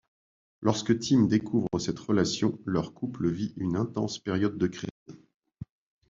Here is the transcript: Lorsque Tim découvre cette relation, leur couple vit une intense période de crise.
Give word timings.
Lorsque 0.61 0.97
Tim 0.97 1.25
découvre 1.27 1.77
cette 1.77 1.99
relation, 1.99 2.57
leur 2.65 2.95
couple 2.95 3.29
vit 3.29 3.53
une 3.55 3.75
intense 3.75 4.17
période 4.17 4.57
de 4.57 4.65
crise. 4.65 4.89